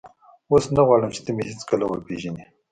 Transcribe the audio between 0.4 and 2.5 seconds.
اوس نه غواړم چې ته مې هېڅکله وپېژنې.